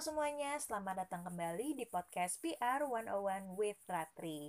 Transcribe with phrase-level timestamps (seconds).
[0.00, 4.48] Semuanya, selamat datang kembali di podcast PR 101 with Ratri.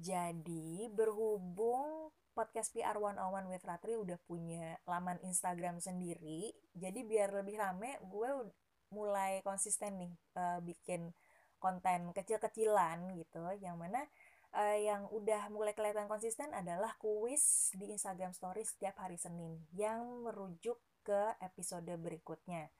[0.00, 7.60] Jadi, berhubung podcast PR 101 with Ratri udah punya laman Instagram sendiri, jadi biar lebih
[7.60, 8.48] rame, gue
[8.96, 11.12] mulai konsisten nih uh, bikin
[11.60, 14.08] konten kecil-kecilan gitu, yang mana
[14.56, 20.24] uh, yang udah mulai kelihatan konsisten adalah kuis di Instagram Stories setiap hari Senin yang
[20.24, 22.72] merujuk ke episode berikutnya.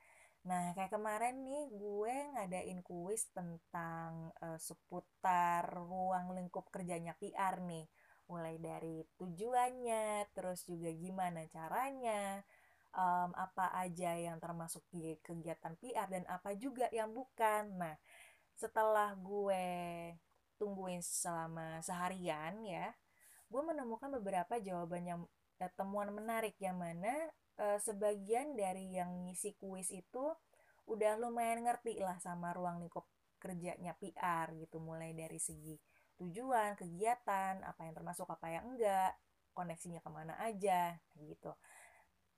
[0.49, 7.85] Nah, kayak kemarin nih gue ngadain kuis tentang uh, seputar ruang lingkup kerjanya PR nih.
[8.31, 12.41] Mulai dari tujuannya, terus juga gimana caranya,
[12.97, 17.77] um, apa aja yang termasuk di kegiatan PR dan apa juga yang bukan.
[17.77, 17.95] Nah,
[18.57, 19.65] setelah gue
[20.57, 22.89] tungguin selama seharian ya,
[23.51, 25.21] gue menemukan beberapa jawaban yang
[25.61, 27.29] eh, temuan menarik yang mana
[27.61, 30.25] uh, sebagian dari yang ngisi kuis itu
[30.89, 33.05] udah lumayan ngerti lah sama ruang lingkup
[33.37, 35.77] kerjanya PR gitu mulai dari segi
[36.21, 39.17] tujuan, kegiatan, apa yang termasuk apa yang enggak,
[39.57, 41.57] koneksinya ke mana aja gitu.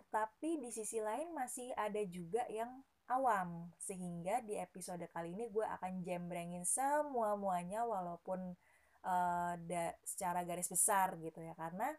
[0.07, 2.71] Tapi di sisi lain masih ada juga yang
[3.11, 8.55] awam sehingga di episode kali ini gue akan jembrengin semua muanya walaupun
[9.03, 11.91] uh, da, secara garis besar gitu ya karena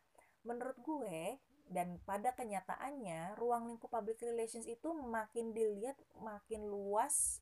[0.48, 1.38] menurut gue
[1.72, 7.40] dan pada kenyataannya ruang lingkup public relations itu makin dilihat makin luas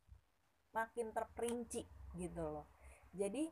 [0.71, 1.83] makin terperinci
[2.15, 2.67] gitu loh.
[3.11, 3.47] Jadi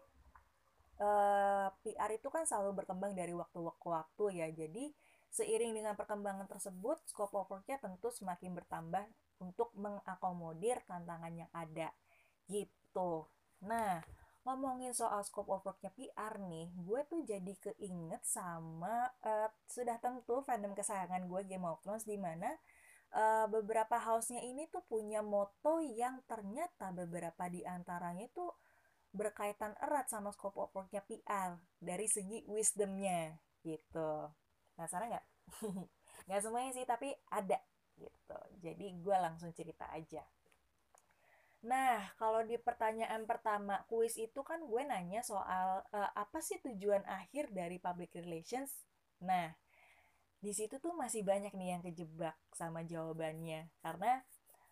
[1.00, 4.48] eh, PR itu kan selalu berkembang dari waktu ke waktu ya.
[4.52, 4.92] Jadi
[5.30, 9.06] seiring dengan perkembangan tersebut scope of worknya tentu semakin bertambah
[9.40, 11.94] untuk mengakomodir tantangan yang ada
[12.50, 13.30] gitu.
[13.64, 14.02] Nah
[14.48, 20.42] ngomongin soal scope of worknya PR nih, gue tuh jadi keinget sama uh, sudah tentu
[20.48, 22.50] fandom kesayangan gue Game of Thrones di mana
[23.14, 28.46] uh, beberapa house-nya ini tuh punya moto yang ternyata beberapa di antaranya itu
[29.10, 33.34] berkaitan erat sama scope of worknya PR dari segi wisdomnya
[33.66, 34.30] gitu.
[34.78, 35.28] Penasaran nggak?
[36.30, 37.58] nggak semuanya sih, tapi ada
[37.98, 38.40] gitu.
[38.64, 40.24] Jadi gue langsung cerita aja.
[41.60, 47.04] Nah, kalau di pertanyaan pertama kuis itu kan gue nanya soal uh, apa sih tujuan
[47.04, 48.72] akhir dari public relations.
[49.20, 49.52] Nah,
[50.40, 54.24] di situ tuh masih banyak nih yang kejebak sama jawabannya karena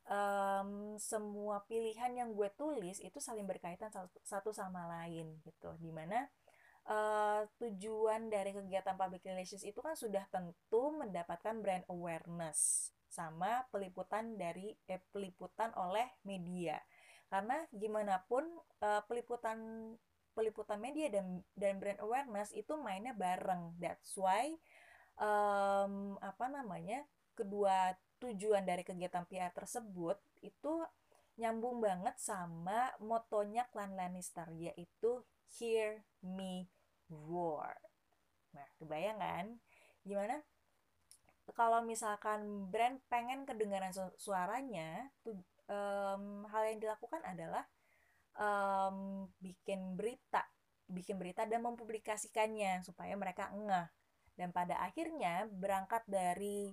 [0.07, 3.91] um, semua pilihan yang gue tulis itu saling berkaitan
[4.23, 5.75] satu sama lain gitu.
[5.75, 6.23] Di mana
[6.87, 14.35] uh, tujuan dari kegiatan public relations itu kan sudah tentu mendapatkan brand awareness sama peliputan
[14.35, 16.77] dari eh, peliputan oleh media
[17.27, 18.47] karena gimana pun
[18.79, 19.59] uh, peliputan
[20.31, 24.55] peliputan media dan dan brand awareness itu mainnya bareng that's why
[25.19, 27.03] um, apa namanya
[27.35, 30.85] kedua tujuan dari kegiatan PR tersebut itu
[31.37, 35.21] nyambung banget sama motonya klan Lannister yaitu
[35.57, 36.65] Hear Me
[37.07, 37.77] Roar.
[38.57, 39.45] Nah, kebayang kan?
[40.01, 40.41] Gimana
[41.55, 45.39] kalau misalkan brand pengen kedengaran su suaranya tuh
[45.71, 47.63] um, hal yang dilakukan adalah
[48.35, 50.43] um, bikin berita
[50.87, 53.87] bikin berita dan mempublikasikannya supaya mereka ngeh
[54.39, 56.71] dan pada akhirnya berangkat dari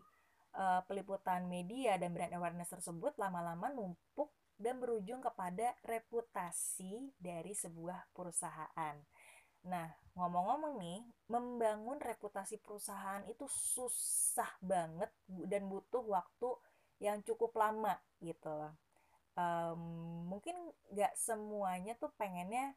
[0.54, 8.14] uh, peliputan media dan brand awareness tersebut lama-lama numpuk dan berujung kepada reputasi dari sebuah
[8.14, 8.94] perusahaan.
[9.64, 11.00] Nah, ngomong-ngomong nih,
[11.32, 15.08] membangun reputasi perusahaan itu susah banget
[15.48, 16.52] dan butuh waktu
[17.00, 18.72] yang cukup lama gitu loh.
[19.34, 19.82] Um,
[20.30, 20.54] mungkin
[20.94, 22.76] nggak semuanya tuh pengennya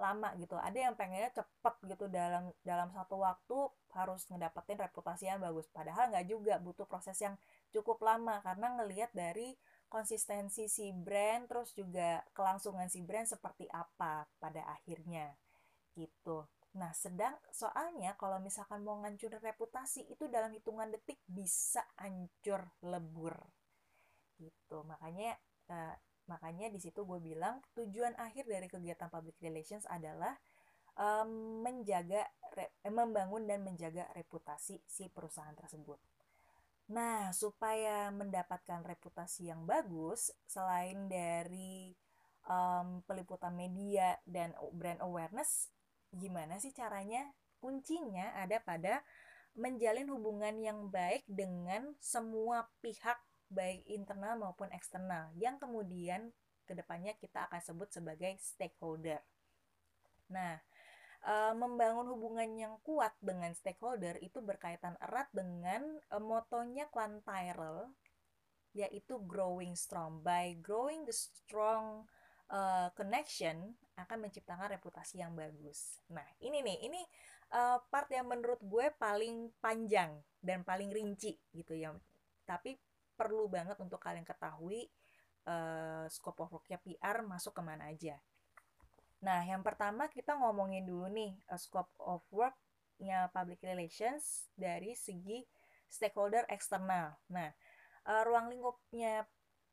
[0.00, 0.56] lama gitu.
[0.56, 5.68] Ada yang pengennya cepet gitu dalam dalam satu waktu harus ngedapetin reputasi yang bagus.
[5.72, 7.34] Padahal nggak juga butuh proses yang
[7.74, 9.56] cukup lama karena ngelihat dari
[9.90, 15.34] konsistensi si brand terus juga kelangsungan si brand seperti apa pada akhirnya
[16.00, 16.48] gitu.
[16.78, 23.34] Nah, sedang soalnya kalau misalkan mau ngancurin reputasi itu dalam hitungan detik bisa hancur lebur.
[24.38, 24.78] Gitu.
[24.86, 25.34] Makanya
[25.68, 25.94] eh,
[26.30, 30.38] makanya di situ gue bilang tujuan akhir dari kegiatan public relations adalah
[30.94, 32.22] um, menjaga
[32.54, 35.98] re, eh, membangun dan menjaga reputasi si perusahaan tersebut.
[36.90, 41.94] Nah, supaya mendapatkan reputasi yang bagus selain dari
[42.46, 45.70] um, peliputan media dan brand awareness
[46.14, 47.30] gimana sih caranya?
[47.60, 49.04] Kuncinya ada pada
[49.58, 53.18] menjalin hubungan yang baik dengan semua pihak
[53.50, 56.30] baik internal maupun eksternal yang kemudian
[56.70, 59.18] ke depannya kita akan sebut sebagai stakeholder.
[60.30, 60.62] Nah,
[61.26, 66.86] e, membangun hubungan yang kuat dengan stakeholder itu berkaitan erat dengan e, motonya
[67.26, 67.90] Tyrell
[68.70, 70.22] yaitu growing strong.
[70.22, 72.06] By growing the strong
[72.50, 76.02] uh, connection akan menciptakan reputasi yang bagus.
[76.10, 77.00] Nah, ini nih, ini
[77.54, 81.94] uh, part yang menurut gue paling panjang dan paling rinci gitu ya.
[82.44, 82.76] Tapi
[83.14, 84.88] perlu banget untuk kalian ketahui
[85.44, 88.16] uh, scope of worknya PR masuk ke mana aja.
[89.20, 95.44] Nah, yang pertama kita ngomongin dulu nih uh, scope of worknya public relations dari segi
[95.90, 97.20] stakeholder eksternal.
[97.28, 97.52] Nah,
[98.08, 99.28] uh, ruang lingkupnya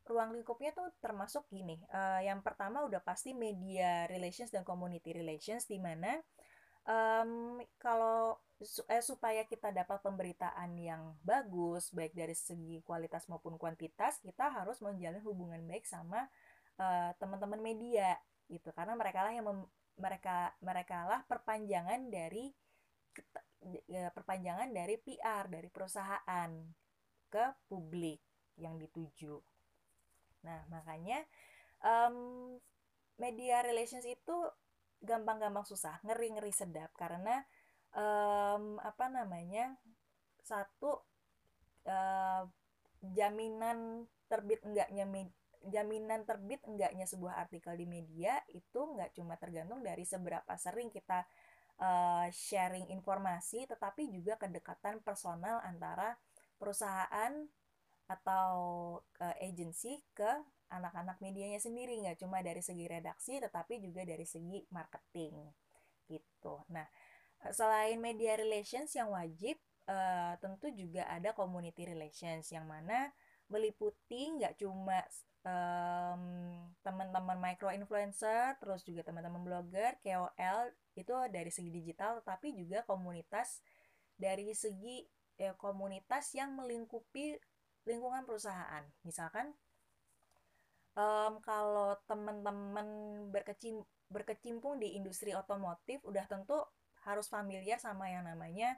[0.08, 1.84] ruang lingkupnya tuh termasuk gini.
[1.92, 6.18] Uh, yang pertama udah pasti media relations dan community relations di mana
[6.88, 14.24] um, kalau eh, supaya kita dapat pemberitaan yang bagus baik dari segi kualitas maupun kuantitas
[14.24, 16.26] kita harus menjalin hubungan baik sama
[16.80, 18.18] uh, teman-teman media
[18.48, 19.46] gitu karena mereka lah yang
[20.00, 22.50] mereka mereka lah perpanjangan dari
[23.90, 26.52] ya, perpanjangan dari PR dari perusahaan
[27.28, 28.22] ke publik
[28.58, 29.38] yang dituju.
[30.48, 31.20] Nah, makanya
[31.84, 32.56] um,
[33.20, 34.36] media relations itu
[35.04, 36.96] gampang-gampang susah, ngeri-ngeri sedap.
[36.96, 37.44] Karena
[37.92, 39.76] um, apa namanya
[40.40, 41.04] satu
[41.84, 42.48] uh,
[43.04, 45.06] jaminan terbit enggaknya
[45.68, 51.28] jaminan terbit enggaknya sebuah artikel di media itu enggak cuma tergantung dari seberapa sering kita
[51.82, 56.16] uh, sharing informasi tetapi juga kedekatan personal antara
[56.56, 57.34] perusahaan
[58.08, 58.56] atau
[59.12, 60.32] ke agency ke
[60.68, 65.36] anak-anak medianya sendiri nggak cuma dari segi redaksi tetapi juga dari segi marketing
[66.08, 66.64] gitu.
[66.72, 66.88] Nah
[67.52, 73.12] selain media relations yang wajib uh, tentu juga ada community relations yang mana
[73.48, 75.00] meliputi nggak cuma
[75.48, 76.24] um,
[76.84, 83.64] teman-teman micro influencer terus juga teman-teman blogger KOL itu dari segi digital tapi juga komunitas
[84.20, 85.08] dari segi
[85.40, 87.40] ya, komunitas yang melingkupi
[87.88, 89.56] lingkungan perusahaan misalkan
[91.00, 92.88] um, kalau teman-teman
[93.32, 93.82] berkecim
[94.12, 96.60] berkecimpung di industri otomotif udah tentu
[97.08, 98.76] harus familiar sama yang namanya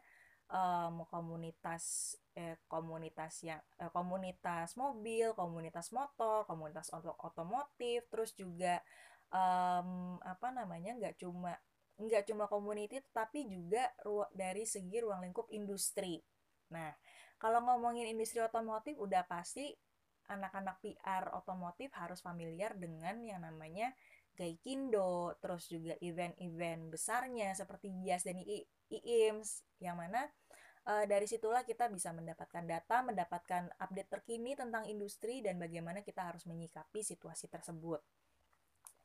[0.50, 6.90] um, komunitas eh, komunitas yang eh, komunitas mobil, komunitas motor, komunitas
[7.22, 8.82] otomotif, terus juga
[9.30, 11.58] um, apa namanya nggak cuma
[12.00, 13.92] nggak cuma community tapi juga
[14.32, 16.22] dari segi ruang lingkup industri.
[16.70, 16.94] Nah,
[17.42, 19.74] kalau ngomongin industri otomotif udah pasti
[20.30, 23.90] anak-anak PR otomotif harus familiar dengan yang namanya
[24.38, 30.32] Gaikindo, terus juga event-event besarnya seperti GIAS dan IIMS yang mana
[30.88, 36.24] e, dari situlah kita bisa mendapatkan data, mendapatkan update terkini tentang industri dan bagaimana kita
[36.24, 38.00] harus menyikapi situasi tersebut.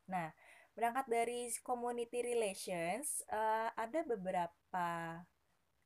[0.07, 0.31] Nah,
[0.75, 5.23] berangkat dari community relations uh, ada beberapa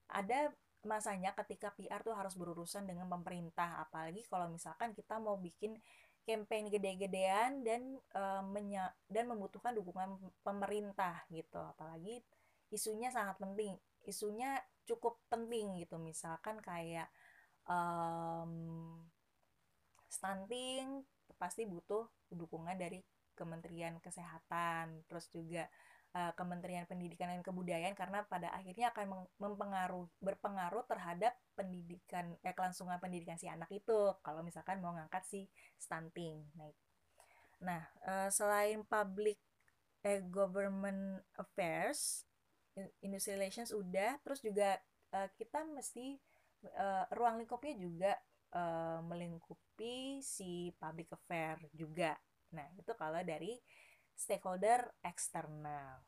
[0.09, 0.41] ada
[0.87, 3.83] masanya ketika PR tuh harus berurusan dengan pemerintah.
[3.83, 5.79] Apalagi kalau misalkan kita mau bikin
[6.23, 11.59] campaign gede-gedean dan uh, menya dan membutuhkan dukungan pemerintah gitu.
[11.59, 12.21] Apalagi
[12.69, 13.75] isunya sangat penting
[14.09, 14.57] isunya
[14.89, 16.01] cukup penting gitu.
[16.01, 17.13] Misalkan kayak
[17.69, 18.97] um,
[20.09, 21.05] stunting
[21.37, 23.05] pasti butuh dukungan dari
[23.37, 25.69] Kementerian Kesehatan, terus juga
[26.19, 32.99] uh, Kementerian Pendidikan dan Kebudayaan karena pada akhirnya akan mempengaruh berpengaruh terhadap pendidikan eh kelangsungan
[32.99, 35.47] pendidikan si anak itu kalau misalkan mau ngangkat si
[35.79, 36.43] stunting.
[36.59, 36.75] Nah,
[37.63, 39.39] nah uh, selain public
[40.03, 42.27] eh, government affairs,
[42.99, 44.75] industry relations udah, terus juga
[45.15, 46.19] uh, kita mesti
[46.75, 48.13] uh, ruang lingkupnya juga
[48.59, 52.19] uh, melingkupi si public affair juga
[52.55, 53.61] Nah, itu kalau dari
[54.19, 56.03] stakeholder eksternal.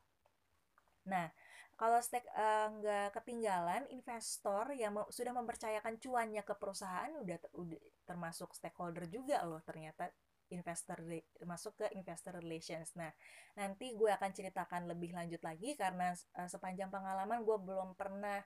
[1.07, 1.31] Nah,
[1.79, 8.53] kalau stake uh, nggak ketinggalan investor yang sudah mempercayakan cuannya ke perusahaan udah, udah termasuk
[8.53, 10.11] stakeholder juga loh ternyata
[10.51, 10.99] investor
[11.47, 12.91] masuk ke investor relations.
[12.99, 13.09] Nah,
[13.55, 18.43] nanti gue akan ceritakan lebih lanjut lagi karena uh, sepanjang pengalaman gue belum pernah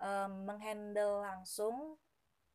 [0.00, 2.00] um, menghandle langsung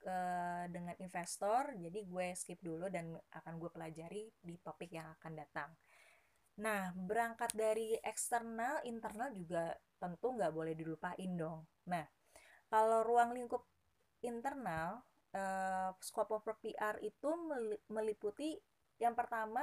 [0.03, 5.33] uh, dengan investor jadi gue skip dulu dan akan gue pelajari di topik yang akan
[5.37, 5.69] datang
[6.57, 11.65] nah berangkat dari eksternal internal juga tentu nggak boleh dilupain dong.
[11.85, 12.05] Nah
[12.67, 13.63] kalau ruang lingkup
[14.25, 15.05] internal
[15.37, 17.29] uh, scope of work PR itu
[17.87, 18.57] meliputi
[18.97, 19.61] yang pertama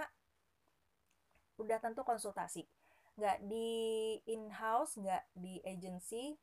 [1.59, 2.67] udah tentu konsultasi.
[3.15, 3.71] Nggak di
[4.27, 6.35] in-house nggak di agency.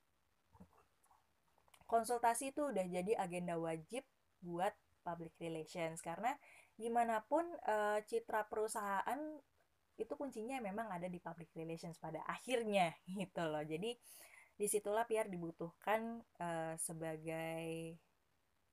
[1.87, 4.07] Konsultasi itu udah jadi agenda wajib
[4.39, 4.71] buat
[5.03, 5.99] public relations.
[5.99, 6.31] Karena
[6.79, 9.19] gimana pun e, citra perusahaan
[9.99, 13.95] itu kuncinya memang ada di public relations pada akhirnya gitu loh jadi
[14.55, 17.97] di situlah PR dibutuhkan e, sebagai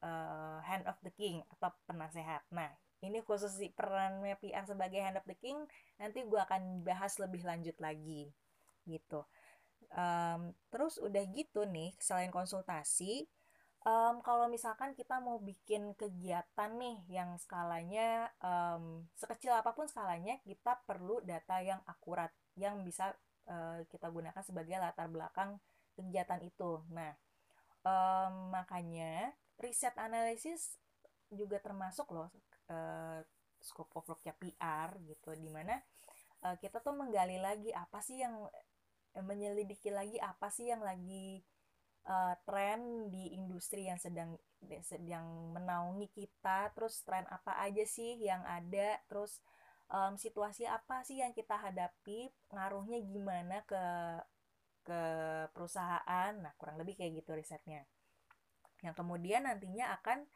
[0.02, 2.44] uh, hand of the king atau penasehat.
[2.54, 2.70] Nah,
[3.02, 5.58] ini khusus si perannya PR sebagai hand of the king
[5.98, 8.30] nanti gue akan bahas lebih lanjut lagi
[8.87, 9.22] gitu.
[9.94, 13.25] Um, terus udah gitu nih selain konsultasi,
[13.87, 20.40] um, kalau misalkan kita mau bikin kegiatan nih yang skalanya um, sekecil apa pun skalanya,
[20.42, 23.14] kita perlu data yang akurat yang bisa
[23.47, 25.58] uh, kita gunakan sebagai latar belakang
[25.94, 26.82] kegiatan itu.
[26.90, 27.14] Nah,
[27.87, 30.78] um, makanya riset analisis
[31.28, 32.30] juga termasuk loh
[32.73, 33.20] uh,
[33.61, 35.76] scope of worknya PR gitu di mana
[36.62, 38.47] kita tuh menggali lagi apa sih yang
[39.26, 41.42] menyelidiki lagi apa sih yang lagi
[42.08, 44.34] uh, tren di industri yang sedang
[44.82, 49.38] sedang menaungi kita terus tren apa aja sih yang ada terus
[49.92, 53.84] um, situasi apa sih yang kita hadapi ngaruhnya gimana ke
[54.88, 55.00] ke
[55.52, 57.84] perusahaan nah kurang lebih kayak gitu risetnya
[58.82, 60.26] yang kemudian nantinya akan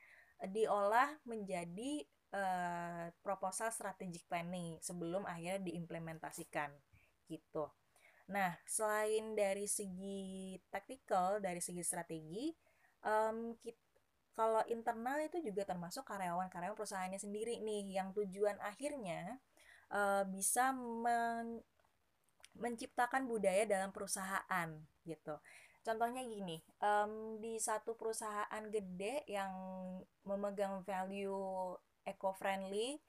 [0.50, 2.02] diolah menjadi
[2.34, 6.72] uh, proposal strategic planning sebelum akhirnya diimplementasikan
[7.30, 7.70] gitu.
[8.32, 12.48] Nah, selain dari segi taktikal, dari segi strategi,
[13.04, 13.76] um, kita,
[14.32, 19.36] kalau internal itu juga termasuk karyawan-karyawan perusahaannya sendiri nih, yang tujuan akhirnya
[19.92, 21.60] uh, bisa men
[22.52, 24.68] menciptakan budaya dalam perusahaan
[25.08, 25.36] gitu.
[25.84, 29.52] Contohnya gini, um, di satu perusahaan gede yang
[30.24, 33.00] memegang value eco-friendly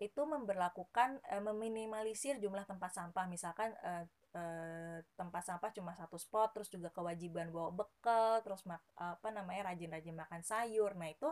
[0.00, 4.04] itu memberlakukan uh, meminimalisir jumlah tempat sampah misalkan uh,
[4.36, 9.72] uh, tempat sampah cuma satu spot terus juga kewajiban bawa bekal terus mak apa namanya
[9.72, 11.28] rajin-rajin makan sayur nah itu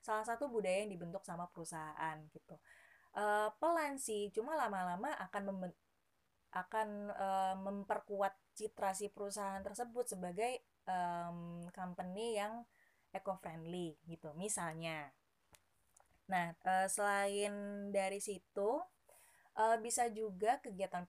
[0.00, 2.56] salah satu budaya yang dibentuk sama perusahaan gitu
[3.14, 5.70] uh, pelan sih cuma lama-lama akan
[6.50, 12.66] akan uh, memperkuat citra si perusahaan tersebut sebagai um, company yang
[13.14, 15.14] eco-friendly gitu misalnya.
[16.26, 17.54] Nah, uh, selain
[17.90, 18.82] dari situ
[19.84, 21.04] bisa juga kegiatan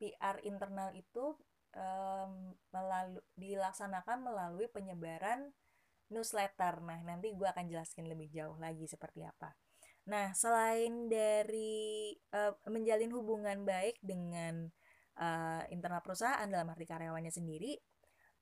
[0.00, 1.36] PR internal itu
[1.76, 5.52] um, melalu, dilaksanakan melalui penyebaran
[6.08, 6.80] newsletter.
[6.80, 9.52] Nah, nanti gue akan jelaskan lebih jauh lagi seperti apa.
[10.08, 14.66] Nah, selain dari uh, menjalin hubungan baik dengan
[15.20, 17.76] uh, internal perusahaan dalam arti karyawannya sendiri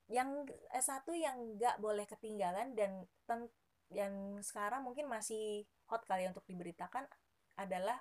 [0.09, 3.05] yang S1 yang nggak boleh ketinggalan dan
[3.93, 7.05] yang sekarang mungkin masih hot kali untuk diberitakan
[7.61, 8.01] adalah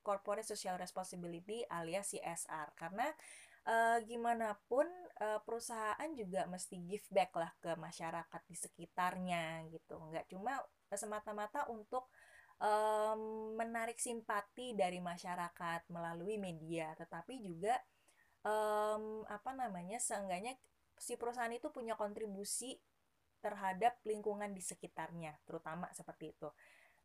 [0.00, 3.06] corporate social responsibility alias CSR karena
[3.68, 4.88] uh, gimana pun
[5.20, 10.00] uh, perusahaan juga mesti give back lah ke masyarakat di sekitarnya gitu.
[10.10, 10.58] Nggak cuma
[10.90, 12.10] semata-mata untuk
[12.60, 17.74] um, menarik simpati dari masyarakat melalui media tetapi juga
[18.44, 20.54] um, apa namanya seenggaknya
[21.00, 22.76] si perusahaan itu punya kontribusi
[23.40, 26.48] terhadap lingkungan di sekitarnya terutama seperti itu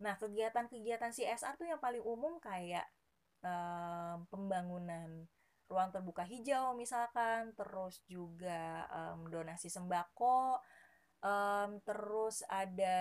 [0.01, 2.85] nah kegiatan-kegiatan CSR tuh yang paling umum kayak
[3.39, 5.27] um, pembangunan
[5.65, 10.61] ruang terbuka hijau misalkan terus juga um, donasi sembako
[11.25, 12.97] um, terus ada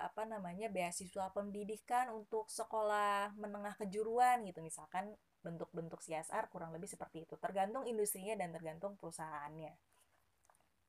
[0.00, 4.64] apa namanya beasiswa pendidikan untuk sekolah menengah kejuruan gitu.
[4.64, 7.36] Misalkan bentuk-bentuk CSR kurang lebih seperti itu.
[7.36, 9.72] Tergantung industrinya dan tergantung perusahaannya.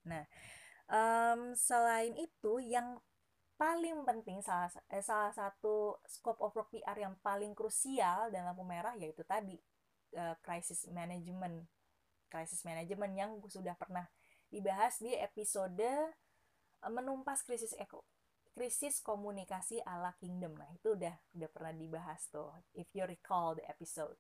[0.08, 0.24] Nah
[0.88, 3.00] um, selain itu yang
[3.62, 8.66] paling penting salah eh, salah satu scope of work PR yang paling krusial dalam lampu
[8.66, 9.54] merah yaitu tadi
[10.18, 11.70] uh, crisis management.
[12.26, 14.10] Crisis management yang sudah pernah
[14.50, 18.02] dibahas di episode uh, menumpas krisis eko
[18.58, 20.58] krisis komunikasi ala kingdom.
[20.58, 24.18] Nah itu udah udah pernah dibahas tuh if you recall the episode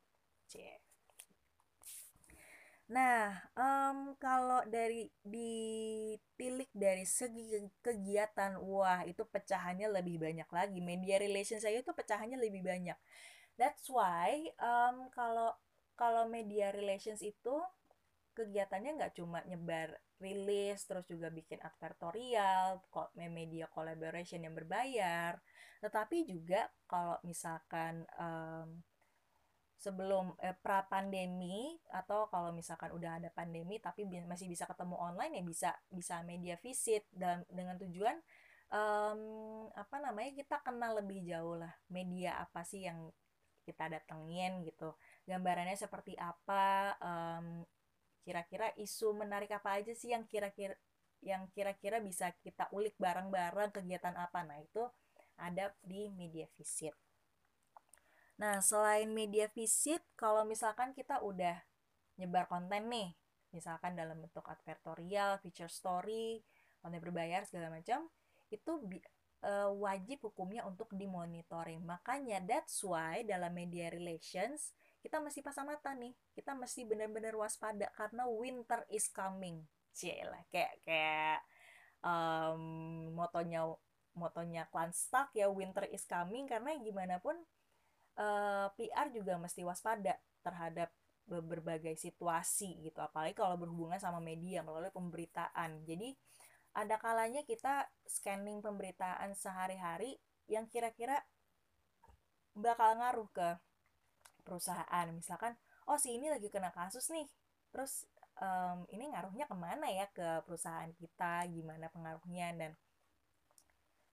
[2.91, 10.79] Nah, um, kalau dari ditilik dari segi kegiatan, wah itu pecahannya lebih banyak lagi.
[10.83, 13.00] Media relation saya itu pecahannya lebih banyak.
[13.55, 15.55] That's why um, kalau
[15.95, 17.55] kalau media relations itu
[18.36, 22.83] kegiatannya nggak cuma nyebar rilis, terus juga bikin advertorial,
[23.31, 25.39] media collaboration yang berbayar,
[25.79, 28.83] tetapi juga kalau misalkan um,
[29.81, 35.41] sebelum eh, pra pandemi atau kalau misalkan udah ada pandemi tapi masih bisa ketemu online
[35.41, 38.13] ya bisa bisa media visit dan dengan tujuan
[38.69, 39.21] um,
[39.73, 43.09] apa namanya kita kenal lebih jauh lah media apa sih yang
[43.65, 44.93] kita datengin gitu.
[45.25, 47.65] Gambarannya seperti apa um,
[48.21, 50.77] kira-kira isu menarik apa aja sih yang kira-kira
[51.21, 54.45] yang kira-kira bisa kita ulik bareng-bareng kegiatan apa.
[54.45, 54.85] Nah itu
[55.41, 56.93] ada di media visit
[58.41, 61.62] Nah, selain media visit, kalau misalkan kita udah
[62.17, 63.13] nyebar konten nih,
[63.53, 66.41] misalkan dalam bentuk advertorial, feature story,
[66.81, 68.10] konten berbayar segala macam,
[68.50, 68.81] itu
[69.45, 71.86] uh, wajib hukumnya untuk dimonitoring.
[71.86, 74.74] Makanya that's why dalam media relations
[75.05, 76.13] kita mesti pasang mata nih.
[76.33, 79.62] Kita mesti benar-benar waspada karena winter is coming.
[79.93, 81.45] Cila kayak kayak
[82.01, 83.69] um, motonya
[84.17, 87.38] motonya Clan Stark ya winter is coming karena gimana pun
[88.20, 90.89] uh, PR juga mesti waspada terhadap
[91.30, 95.86] berbagai situasi gitu apalagi kalau berhubungan sama media melalui pemberitaan.
[95.88, 96.12] Jadi
[96.75, 101.24] ada kalanya kita scanning pemberitaan sehari-hari yang kira-kira
[102.56, 103.50] bakal ngaruh ke
[104.44, 105.08] perusahaan.
[105.15, 105.56] Misalkan
[105.88, 107.27] oh si ini lagi kena kasus nih.
[107.72, 108.08] Terus
[108.44, 111.48] um, ini ngaruhnya ke mana ya ke perusahaan kita?
[111.48, 112.51] Gimana pengaruhnya?
[112.56, 112.72] Dan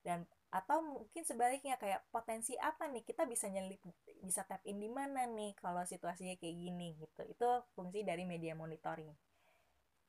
[0.03, 3.05] dan atau mungkin sebaliknya kayak potensi apa nih?
[3.05, 3.81] Kita bisa nyelip
[4.25, 7.21] bisa tap in di mana nih kalau situasinya kayak gini gitu.
[7.29, 9.13] Itu fungsi dari media monitoring.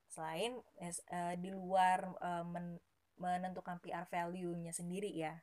[0.09, 2.81] Selain uh, di luar uh, men
[3.21, 5.37] menentukan PR value-nya sendiri ya.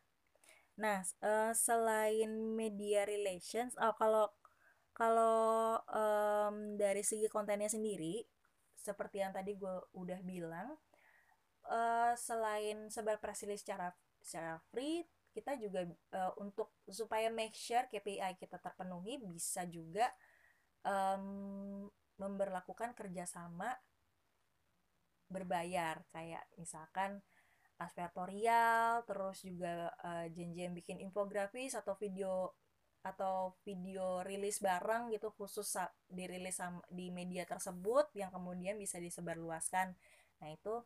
[0.83, 4.27] Nah uh, selain media relations oh kalau
[4.99, 8.27] kalau um, dari segi kontennya sendiri
[8.75, 10.75] seperti yang tadi gue udah bilang
[11.71, 13.95] uh, selain sebar press release secara
[14.29, 15.01] secara free
[15.33, 20.11] kita juga uh, untuk supaya make sure KPI kita terpenuhi bisa juga
[20.85, 21.87] um,
[22.21, 23.73] memberlakukan kerjasama
[25.31, 26.03] berbayar.
[26.11, 27.25] Kayak misalkan
[27.79, 32.53] aspiratorial terus juga uh, janjian bikin infografis atau video
[33.07, 35.79] atau video rilis bareng gitu khusus
[36.11, 36.59] dirilis
[36.91, 39.95] di media tersebut yang kemudian bisa disebarluaskan.
[40.43, 40.83] Nah itu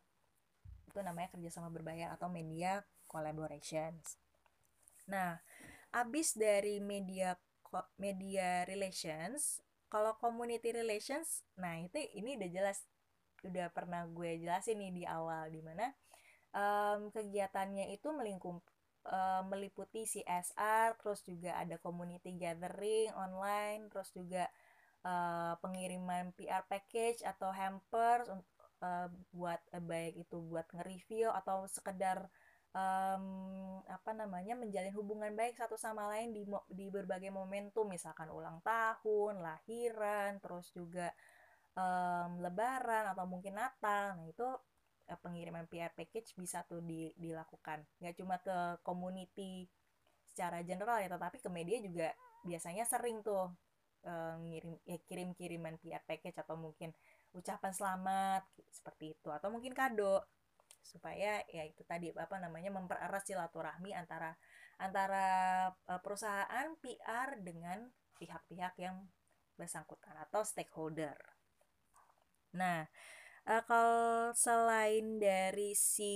[0.93, 4.17] itu namanya kerjasama berbayar atau media collaborations.
[5.07, 5.37] Nah,
[5.93, 7.37] abis dari media
[8.01, 9.61] media relations,
[9.93, 12.85] kalau community relations, nah itu ini udah jelas,
[13.45, 15.93] udah pernah gue jelasin nih di awal, di mana
[16.57, 18.61] um, kegiatannya itu melingkup
[19.09, 24.49] um, meliputi CSR, terus juga ada community gathering online, terus juga
[25.05, 28.29] uh, pengiriman PR package atau hampers
[28.85, 32.29] uh, buat uh, baik itu buat nge-review atau sekedar
[32.73, 33.25] um,
[33.85, 39.41] apa namanya menjalin hubungan baik satu sama lain di di berbagai momentum misalkan ulang tahun,
[39.45, 41.13] lahiran, terus juga
[41.77, 44.17] um, lebaran atau mungkin Natal.
[44.17, 44.49] Nah, itu
[45.09, 47.85] uh, pengiriman PR package bisa tuh di, dilakukan.
[48.01, 49.69] Nggak cuma ke community
[50.33, 52.09] secara general ya, tetapi ke media juga
[52.43, 53.53] biasanya sering tuh
[54.09, 56.91] uh, ngirim ya kirim-kiriman PR package atau mungkin
[57.33, 60.21] ucapan selamat seperti itu atau mungkin kado
[60.83, 64.35] supaya ya itu tadi apa namanya mempererat silaturahmi antara
[64.83, 65.27] antara
[65.87, 67.87] uh, perusahaan PR dengan
[68.19, 69.07] pihak-pihak yang
[69.55, 71.15] bersangkutan atau stakeholder.
[72.59, 72.85] Nah,
[73.47, 76.15] uh, kalau selain dari si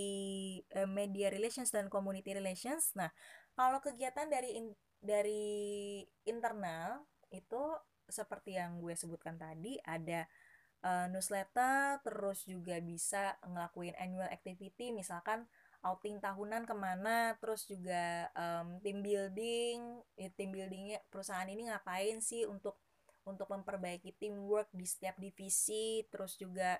[0.74, 3.10] uh, media relations dan community relations, nah
[3.54, 7.62] kalau kegiatan dari in, dari internal itu
[8.06, 10.26] seperti yang gue sebutkan tadi ada
[10.86, 15.42] uh, newsletter terus juga bisa ngelakuin annual activity misalkan
[15.82, 22.22] outing tahunan ke mana terus juga um, team building ya, team buildingnya perusahaan ini ngapain
[22.22, 22.78] sih untuk
[23.26, 26.78] untuk memperbaiki teamwork di setiap divisi terus juga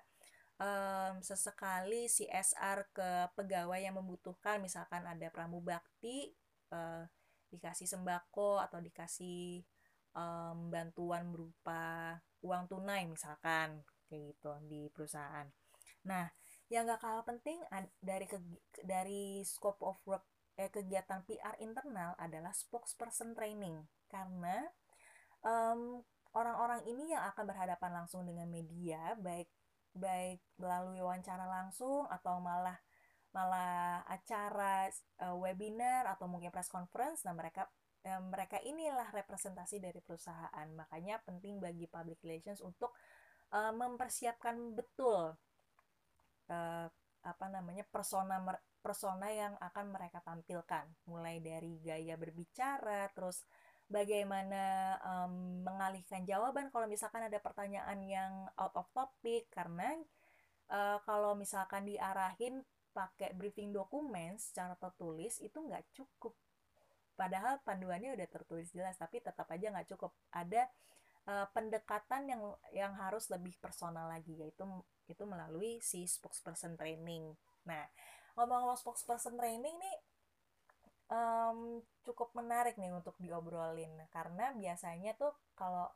[0.62, 6.31] um, sesekali CSR ke pegawai yang membutuhkan misalkan ada pramubakti
[6.71, 7.03] uh,
[7.51, 9.62] dikasih sembako atau dikasih
[10.14, 15.47] um, bantuan berupa uang tunai misalkan kayak gitu di perusahaan.
[16.07, 16.31] Nah,
[16.71, 17.62] yang gak kalah penting
[18.03, 18.38] dari ke,
[18.83, 20.27] dari scope of work
[20.59, 24.66] eh, kegiatan PR internal adalah spokesperson training karena
[25.47, 26.01] um,
[26.35, 29.47] orang-orang ini yang akan berhadapan langsung dengan media baik
[29.97, 32.77] baik melalui wawancara langsung atau malah
[33.33, 34.88] malah acara
[35.25, 37.69] uh, webinar atau mungkin press conference nah mereka
[38.07, 40.66] eh, mereka inilah representasi dari perusahaan.
[40.71, 42.95] Makanya penting bagi public relations untuk
[43.57, 45.33] uh, mempersiapkan betul
[46.53, 46.87] uh,
[47.27, 48.38] apa namanya persona
[48.87, 53.42] persona yang akan mereka tampilkan, mulai dari gaya berbicara, terus
[53.90, 59.51] bagaimana um, mengalihkan jawaban kalau misalkan ada pertanyaan yang out of topic.
[59.51, 59.90] Karena
[60.71, 62.62] uh, kalau misalkan diarahin
[62.95, 66.38] pakai briefing dokumen secara tertulis itu nggak cukup.
[67.19, 70.14] Padahal panduannya udah tertulis jelas tapi tetap aja nggak cukup.
[70.31, 70.71] Ada
[71.27, 74.65] uh, pendekatan yang yang harus lebih personal lagi yaitu
[75.07, 77.35] itu melalui si spokesperson training.
[77.67, 77.85] Nah
[78.39, 79.97] ngomong-ngomong spokesperson training nih
[81.11, 83.93] um, cukup menarik nih untuk diobrolin.
[84.11, 85.91] Karena biasanya tuh kalau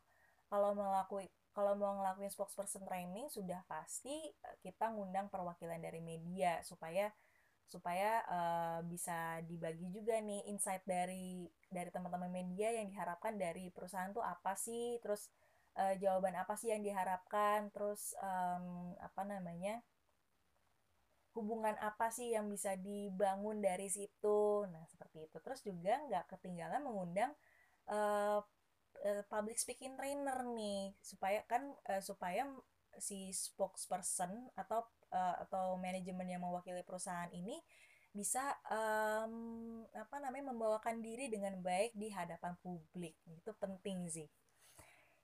[0.50, 4.30] kalau melalui kalau mau ngelakuin spokesperson training sudah pasti
[4.62, 7.10] kita ngundang perwakilan dari media supaya
[7.70, 14.10] supaya uh, bisa dibagi juga nih insight dari dari teman-teman media yang diharapkan dari perusahaan
[14.10, 15.30] tuh apa sih terus
[15.78, 19.78] uh, jawaban apa sih yang diharapkan terus um, apa namanya
[21.38, 24.66] hubungan apa sih yang bisa dibangun dari situ.
[24.66, 25.38] Nah seperti itu.
[25.38, 27.30] Terus juga nggak ketinggalan mengundang
[27.86, 28.42] uh,
[29.30, 32.44] public speaking trainer nih supaya kan uh, supaya
[32.98, 37.58] si spokesperson atau uh, atau manajemen yang mewakili perusahaan ini
[38.10, 43.14] bisa um, apa namanya membawakan diri dengan baik di hadapan publik.
[43.30, 44.26] Itu penting sih.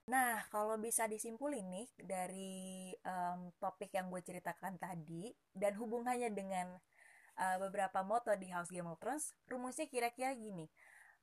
[0.07, 6.79] Nah, kalau bisa disimpulin nih dari um, topik yang gue ceritakan tadi dan hubungannya dengan
[7.35, 10.71] uh, beberapa moto di House Game of Thrones, rumusnya kira-kira gini.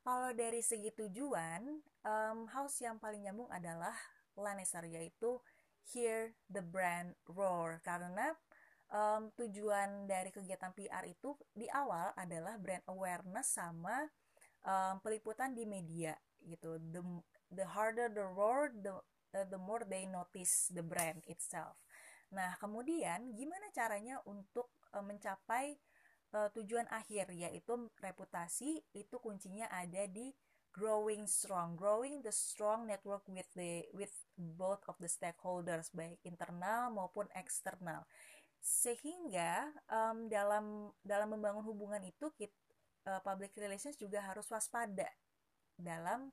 [0.04, 1.64] Kalau dari segi tujuan,
[2.04, 3.96] um, house yang paling nyambung adalah
[4.36, 5.40] Lannister yaitu
[5.88, 7.80] Hear the Brand Roar.
[7.80, 8.36] Karena
[8.94, 14.06] um, tujuan dari kegiatan PR itu di awal adalah brand awareness sama
[14.62, 16.14] um, peliputan di media
[16.46, 16.78] gitu.
[16.78, 17.02] The
[17.50, 18.94] the harder the roar the
[19.34, 21.74] the more they notice the brand itself.
[22.30, 25.74] Nah kemudian gimana caranya untuk uh, mencapai
[26.32, 30.30] uh, tujuan akhir yaitu reputasi itu kuncinya ada di
[30.74, 31.78] growing strong.
[31.78, 38.02] Growing the strong network with the with both of the stakeholders baik internal maupun eksternal
[38.64, 42.56] sehingga um, dalam dalam membangun hubungan itu kita,
[43.04, 45.12] uh, public relations juga harus waspada
[45.76, 46.32] dalam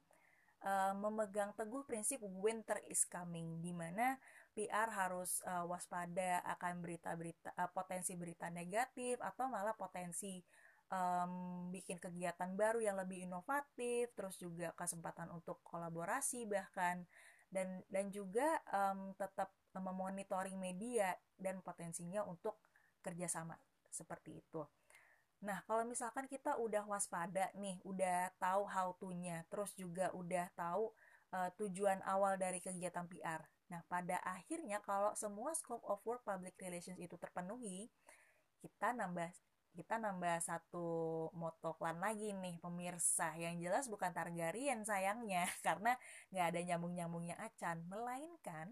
[0.64, 4.16] uh, memegang teguh prinsip winter is coming di mana
[4.56, 10.40] PR harus uh, waspada akan berita-berita uh, potensi berita negatif atau malah potensi
[10.88, 17.04] um, bikin kegiatan baru yang lebih inovatif terus juga kesempatan untuk kolaborasi bahkan.
[17.52, 22.60] Dan dan juga um, tetap memonitoring media dan potensinya untuk
[23.00, 23.56] kerjasama
[23.88, 24.64] seperti itu.
[25.42, 30.94] Nah, kalau misalkan kita udah waspada nih, udah tahu how to-nya, terus juga udah tahu
[31.34, 33.42] uh, tujuan awal dari kegiatan PR.
[33.74, 37.90] Nah, pada akhirnya kalau semua scope of work public relations itu terpenuhi,
[38.62, 39.34] kita nambah
[39.72, 40.88] kita nambah satu
[41.32, 45.96] moto klan lagi nih pemirsa yang jelas bukan Targaryen sayangnya karena
[46.30, 48.68] nggak ada nyambung-nyambungnya acan melainkan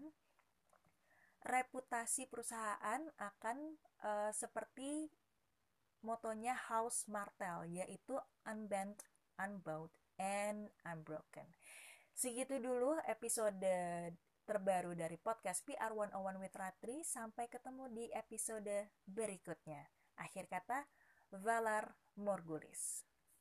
[1.40, 3.58] reputasi perusahaan akan
[4.04, 5.08] uh, seperti
[6.04, 8.16] motonya House Martel yaitu
[8.48, 9.04] unbent,
[9.40, 11.48] unbowed, and unbroken.
[12.12, 13.56] Segitu dulu episode
[14.44, 17.00] terbaru dari podcast PR 101 with Ratri.
[17.00, 19.88] Sampai ketemu di episode berikutnya.
[20.20, 20.84] Akhir kata,
[21.32, 23.09] Valar Morgulis.